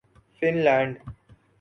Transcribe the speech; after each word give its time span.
fun 0.37 0.55
land 0.65 0.93